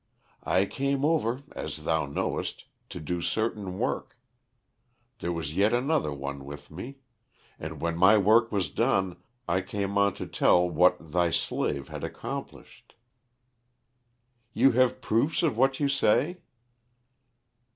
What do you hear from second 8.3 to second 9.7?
was done I